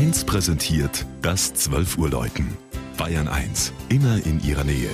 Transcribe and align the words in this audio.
1 0.00 0.24
präsentiert 0.24 1.04
das 1.20 1.52
12 1.52 1.98
Uhr 1.98 2.08
Läuten. 2.08 2.56
Bayern 2.96 3.28
1, 3.28 3.70
immer 3.90 4.24
in 4.24 4.42
ihrer 4.42 4.64
Nähe. 4.64 4.88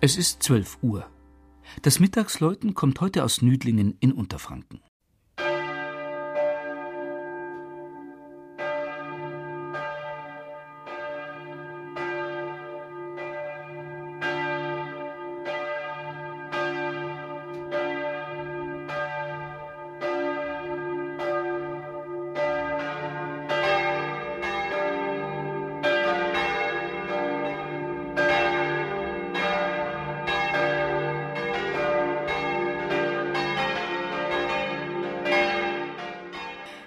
Es 0.00 0.16
ist 0.16 0.40
12 0.44 0.78
Uhr. 0.82 1.04
Das 1.82 1.98
Mittagsläuten 1.98 2.74
kommt 2.74 3.00
heute 3.00 3.24
aus 3.24 3.42
Nüdlingen 3.42 3.96
in 3.98 4.12
Unterfranken. 4.12 4.82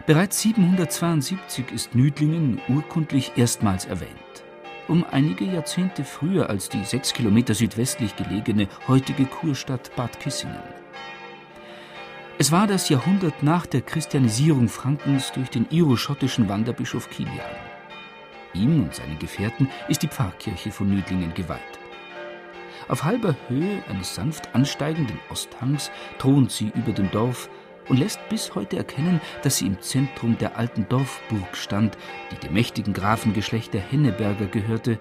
Bereits 0.07 0.39
772 0.41 1.69
ist 1.73 1.93
Nüdlingen 1.93 2.61
urkundlich 2.69 3.33
erstmals 3.35 3.83
erwähnt. 3.83 4.09
Um 4.87 5.05
einige 5.11 5.43
Jahrzehnte 5.43 6.05
früher 6.05 6.49
als 6.49 6.69
die 6.69 6.85
sechs 6.85 7.11
Kilometer 7.11 7.53
südwestlich 7.53 8.15
gelegene 8.15 8.69
heutige 8.87 9.25
Kurstadt 9.25 9.93
Bad 9.97 10.17
Kissingen. 10.21 10.63
Es 12.37 12.53
war 12.53 12.67
das 12.67 12.87
Jahrhundert 12.87 13.43
nach 13.43 13.65
der 13.65 13.81
Christianisierung 13.81 14.69
Frankens 14.69 15.33
durch 15.33 15.49
den 15.49 15.67
iroschottischen 15.71 16.47
Wanderbischof 16.47 17.09
Kilian. 17.09 17.57
Ihm 18.53 18.83
und 18.83 18.95
seinen 18.95 19.19
Gefährten 19.19 19.67
ist 19.89 20.03
die 20.03 20.07
Pfarrkirche 20.07 20.71
von 20.71 20.89
Nüdlingen 20.89 21.33
geweiht. 21.33 21.59
Auf 22.87 23.03
halber 23.03 23.35
Höhe 23.49 23.83
eines 23.89 24.15
sanft 24.15 24.55
ansteigenden 24.55 25.19
Osthangs 25.29 25.91
thront 26.17 26.49
sie 26.49 26.71
über 26.75 26.93
dem 26.93 27.11
Dorf 27.11 27.49
und 27.89 27.97
lässt 27.97 28.19
bis 28.29 28.55
heute 28.55 28.77
erkennen, 28.77 29.21
dass 29.43 29.57
sie 29.57 29.67
im 29.67 29.81
Zentrum 29.81 30.37
der 30.37 30.57
alten 30.57 30.87
Dorfburg 30.89 31.55
stand, 31.55 31.97
die 32.31 32.47
dem 32.47 32.53
mächtigen 32.53 32.93
Grafengeschlecht 32.93 33.73
der 33.73 33.81
Henneberger 33.81 34.47
gehörte, 34.47 34.99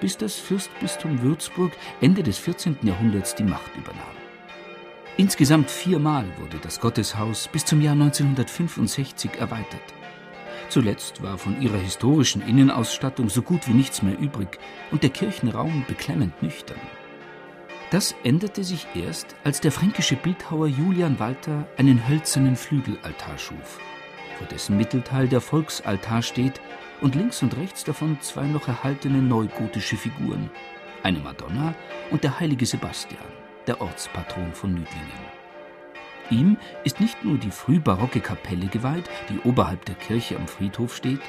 bis 0.00 0.16
das 0.16 0.34
Fürstbistum 0.36 1.22
Würzburg 1.22 1.72
Ende 2.00 2.22
des 2.22 2.38
14. 2.38 2.78
Jahrhunderts 2.82 3.34
die 3.34 3.44
Macht 3.44 3.74
übernahm. 3.76 4.16
Insgesamt 5.16 5.70
viermal 5.70 6.26
wurde 6.38 6.58
das 6.60 6.80
Gotteshaus 6.80 7.48
bis 7.48 7.64
zum 7.64 7.80
Jahr 7.80 7.94
1965 7.94 9.36
erweitert. 9.38 9.94
Zuletzt 10.68 11.22
war 11.22 11.38
von 11.38 11.62
ihrer 11.62 11.78
historischen 11.78 12.42
Innenausstattung 12.46 13.30
so 13.30 13.40
gut 13.40 13.66
wie 13.68 13.72
nichts 13.72 14.02
mehr 14.02 14.18
übrig 14.18 14.58
und 14.90 15.02
der 15.02 15.10
Kirchenraum 15.10 15.84
beklemmend 15.88 16.42
nüchtern. 16.42 16.80
Das 17.90 18.16
änderte 18.24 18.64
sich 18.64 18.84
erst, 18.96 19.36
als 19.44 19.60
der 19.60 19.70
fränkische 19.70 20.16
Bildhauer 20.16 20.66
Julian 20.66 21.20
Walter 21.20 21.68
einen 21.76 22.08
hölzernen 22.08 22.56
Flügelaltar 22.56 23.38
schuf, 23.38 23.78
vor 24.38 24.46
dessen 24.48 24.76
Mittelteil 24.76 25.28
der 25.28 25.40
Volksaltar 25.40 26.22
steht 26.22 26.60
und 27.00 27.14
links 27.14 27.42
und 27.42 27.56
rechts 27.56 27.84
davon 27.84 28.18
zwei 28.20 28.46
noch 28.46 28.66
erhaltene 28.66 29.18
neugotische 29.18 29.96
Figuren, 29.96 30.50
eine 31.04 31.20
Madonna 31.20 31.74
und 32.10 32.24
der 32.24 32.40
heilige 32.40 32.66
Sebastian, 32.66 33.22
der 33.68 33.80
Ortspatron 33.80 34.52
von 34.52 34.70
Nüdlingen. 34.70 35.36
Ihm 36.30 36.56
ist 36.82 36.98
nicht 36.98 37.24
nur 37.24 37.38
die 37.38 37.52
frühbarocke 37.52 38.18
Kapelle 38.18 38.66
geweiht, 38.66 39.08
die 39.28 39.38
oberhalb 39.48 39.84
der 39.84 39.94
Kirche 39.94 40.36
am 40.36 40.48
Friedhof 40.48 40.96
steht, 40.96 41.20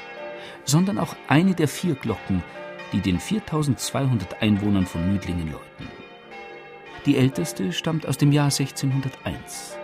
sondern 0.64 0.98
auch 0.98 1.14
eine 1.28 1.54
der 1.54 1.68
vier 1.68 1.94
Glocken, 1.94 2.42
die 2.92 3.00
den 3.00 3.20
4200 3.20 4.42
Einwohnern 4.42 4.86
von 4.86 5.12
Nüdlingen 5.12 5.52
läuten. 5.52 5.97
Die 7.06 7.16
älteste 7.16 7.72
stammt 7.72 8.06
aus 8.06 8.18
dem 8.18 8.32
Jahr 8.32 8.46
1601. 8.46 9.78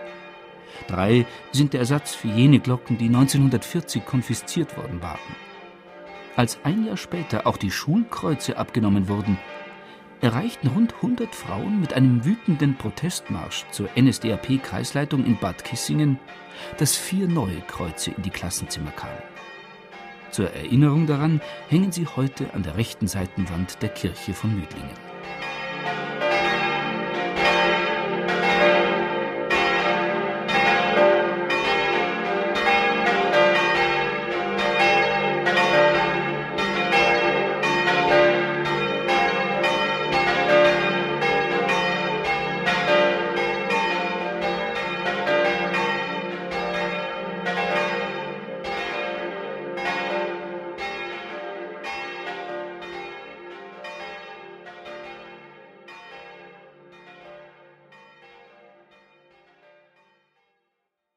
Drei 0.87 1.25
sind 1.51 1.73
der 1.73 1.79
Ersatz 1.79 2.13
für 2.13 2.27
jene 2.27 2.59
Glocken, 2.59 2.97
die 2.97 3.07
1940 3.07 4.05
konfisziert 4.05 4.77
worden 4.77 5.01
waren. 5.01 5.19
Als 6.35 6.59
ein 6.63 6.85
Jahr 6.85 6.97
später 6.97 7.47
auch 7.47 7.57
die 7.57 7.71
Schulkreuze 7.71 8.57
abgenommen 8.57 9.07
wurden, 9.07 9.37
erreichten 10.21 10.67
rund 10.67 10.93
100 10.95 11.33
Frauen 11.33 11.79
mit 11.79 11.93
einem 11.93 12.25
wütenden 12.25 12.75
Protestmarsch 12.75 13.65
zur 13.71 13.89
NSDAP-Kreisleitung 13.95 15.25
in 15.25 15.37
Bad 15.37 15.63
Kissingen, 15.63 16.19
dass 16.77 16.95
vier 16.95 17.27
neue 17.27 17.61
Kreuze 17.61 18.11
in 18.11 18.23
die 18.23 18.29
Klassenzimmer 18.29 18.91
kamen. 18.91 19.21
Zur 20.31 20.51
Erinnerung 20.51 21.07
daran 21.07 21.41
hängen 21.69 21.91
sie 21.91 22.07
heute 22.07 22.53
an 22.53 22.63
der 22.63 22.75
rechten 22.75 23.07
Seitenwand 23.07 23.81
der 23.81 23.89
Kirche 23.89 24.33
von 24.33 24.53
Müdlingen. 24.53 24.89